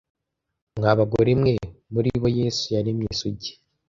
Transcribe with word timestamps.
mwa 0.77 0.91
bagore 0.99 1.31
mwe 1.41 1.53
muri 1.93 2.09
bo 2.21 2.29
yesu 2.39 2.65
yaremye 2.75 3.07
isugi 3.13 3.51